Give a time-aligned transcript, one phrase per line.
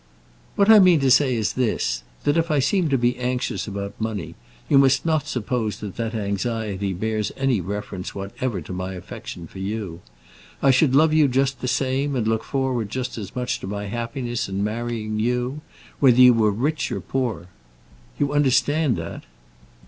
[0.55, 4.01] "What I mean to say is this, that if I seem to be anxious about
[4.01, 4.33] money,
[4.67, 9.59] you must not suppose that that anxiety bears any reference whatever to my affection for
[9.59, 10.01] you.
[10.59, 13.85] I should love you just the same, and look forward just as much to my
[13.85, 15.61] happiness in marrying you,
[15.99, 17.49] whether you were rich or poor.
[18.17, 19.25] You understand that?"